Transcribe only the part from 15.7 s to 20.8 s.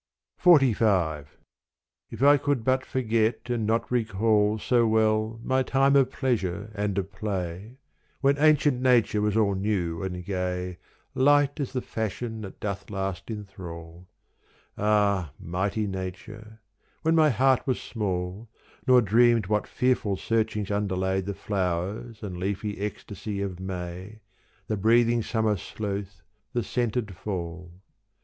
nature, when my heart was small Nor dreamed what fearful searchings